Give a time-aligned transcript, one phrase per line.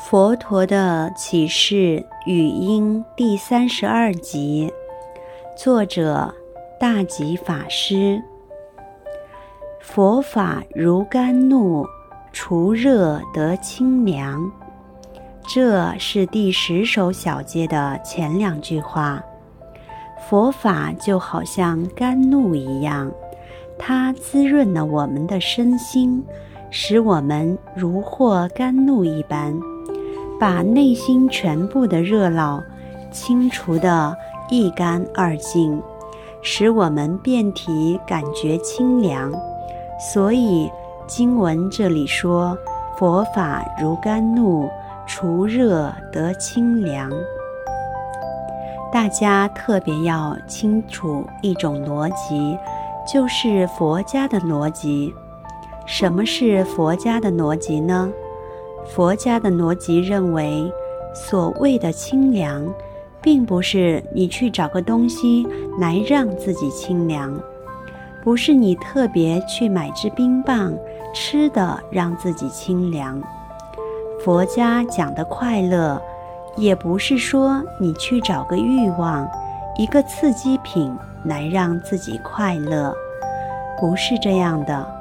[0.00, 4.72] 佛陀的启示语音第三十二集，
[5.54, 6.34] 作者
[6.80, 8.20] 大吉法师。
[9.78, 11.86] 佛法如甘露，
[12.32, 14.50] 除热得清凉。
[15.46, 19.22] 这是第十首小节的前两句话。
[20.28, 23.12] 佛法就好像甘露一样，
[23.78, 26.24] 它滋润了我们的身心，
[26.70, 29.54] 使我们如获甘露一般。
[30.40, 32.62] 把内心全部的热恼
[33.12, 34.16] 清除得
[34.48, 35.80] 一干二净，
[36.40, 39.30] 使我们遍体感觉清凉。
[40.14, 40.70] 所以
[41.06, 42.56] 经文这里说
[42.96, 44.66] ：“佛法如甘露，
[45.06, 47.10] 除热得清凉。”
[48.90, 52.56] 大家特别要清楚一种逻辑，
[53.06, 55.12] 就是佛家的逻辑。
[55.84, 58.10] 什么是佛家的逻辑呢？
[58.88, 60.72] 佛家的逻辑认为，
[61.14, 62.66] 所谓的清凉，
[63.22, 65.46] 并不是你去找个东西
[65.78, 67.32] 来让自己清凉，
[68.24, 70.72] 不是你特别去买支冰棒
[71.14, 73.20] 吃的让自己清凉。
[74.24, 76.00] 佛家讲的快乐，
[76.56, 79.28] 也不是说你去找个欲望、
[79.78, 82.94] 一个刺激品来让自己快乐，
[83.80, 84.99] 不是这样的。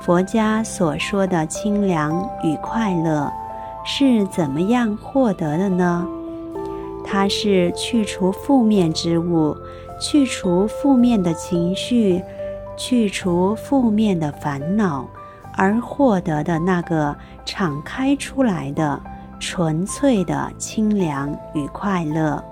[0.00, 3.32] 佛家所说的清凉与快乐
[3.84, 6.06] 是怎么样获得的呢？
[7.04, 9.56] 它是去除负面之物，
[10.00, 12.22] 去除负面的情绪，
[12.76, 15.06] 去除负面的烦恼，
[15.56, 17.14] 而获得的那个
[17.44, 19.00] 敞开出来的
[19.38, 22.42] 纯粹的清凉与快乐。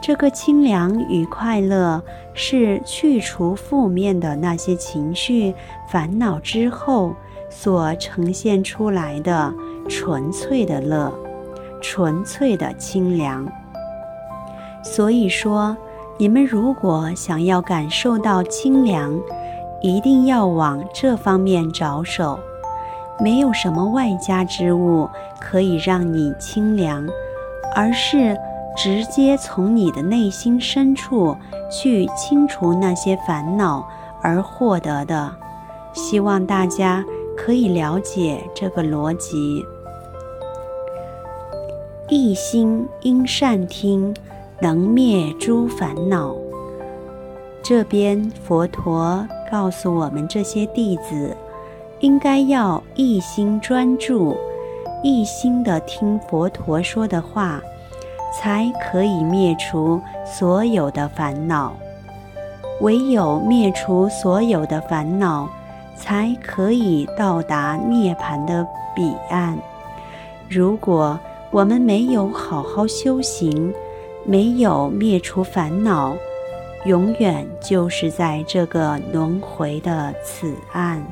[0.00, 5.54] 这个清凉与快乐是去除负面的那些情绪、
[5.90, 7.14] 烦恼之后
[7.50, 9.52] 所呈现出来的
[9.88, 11.12] 纯粹的乐，
[11.82, 13.46] 纯粹的清凉。
[14.82, 15.76] 所以说，
[16.16, 19.20] 你们如果想要感受到清凉，
[19.82, 22.38] 一定要往这方面着手。
[23.20, 25.08] 没有什么外加之物
[25.40, 27.06] 可以让你清凉，
[27.74, 28.38] 而是。
[28.80, 31.36] 直接从你的内心深处
[31.68, 33.84] 去清除那些烦恼
[34.22, 35.34] 而获得的，
[35.92, 37.04] 希望大家
[37.36, 39.66] 可以了解这个逻辑。
[42.08, 44.14] 一心因善听，
[44.60, 46.32] 能灭诸烦恼。
[47.60, 51.36] 这边佛陀告诉我们这些弟子，
[51.98, 54.36] 应该要一心专注，
[55.02, 57.60] 一心的听佛陀说的话。
[58.32, 61.72] 才可以灭除所有的烦恼，
[62.80, 65.48] 唯有灭除所有的烦恼，
[65.96, 69.58] 才可以到达涅槃的彼岸。
[70.48, 71.18] 如果
[71.50, 73.72] 我们没有好好修行，
[74.24, 76.14] 没有灭除烦恼，
[76.84, 81.02] 永远就是在这个轮回的此岸。